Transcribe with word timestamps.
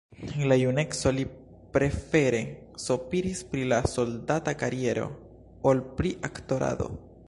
En 0.35 0.45
la 0.51 0.55
juneco 0.59 1.11
li 1.17 1.25
prefere 1.75 2.41
sopiris 2.85 3.45
pri 3.53 3.69
la 3.75 3.81
soldata 3.95 4.57
kariero 4.65 5.09
ol 5.73 5.89
pri 6.01 6.19
aktorado. 6.33 6.95